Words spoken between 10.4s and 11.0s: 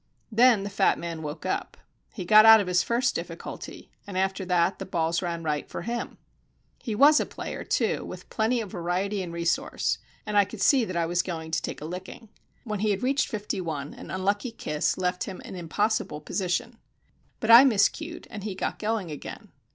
could see that